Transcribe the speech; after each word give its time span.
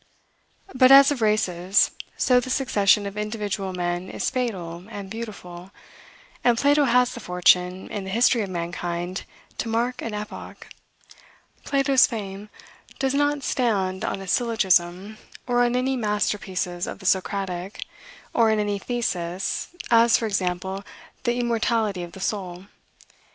But 0.73 0.91
as 0.91 1.11
of 1.11 1.21
races, 1.21 1.91
so 2.17 2.39
the 2.39 2.49
succession 2.49 3.05
of 3.05 3.15
individual 3.19 3.71
men 3.71 4.09
is 4.09 4.31
fatal 4.31 4.87
and 4.89 5.11
beautiful, 5.11 5.69
and 6.43 6.57
Plato 6.57 6.85
has 6.85 7.13
the 7.13 7.19
fortune, 7.19 7.87
in 7.91 8.03
the 8.03 8.09
history 8.09 8.41
of 8.41 8.49
mankind, 8.49 9.25
to 9.59 9.69
mark 9.69 10.01
an 10.01 10.15
epoch. 10.15 10.69
Plato's 11.65 12.07
fame 12.07 12.49
does 12.97 13.13
not 13.13 13.43
stand 13.43 14.03
on 14.03 14.21
a 14.21 14.27
syllogism, 14.27 15.19
or 15.45 15.63
on 15.63 15.75
any 15.75 15.95
masterpieces 15.95 16.87
of 16.87 16.97
the 16.97 17.05
Socratic, 17.05 17.83
or 18.33 18.49
on 18.51 18.57
any 18.57 18.79
thesis, 18.79 19.67
as, 19.91 20.17
for 20.17 20.25
example, 20.25 20.83
the 21.25 21.35
immortality 21.39 22.01
of 22.01 22.13
the 22.13 22.19
soul. 22.19 22.65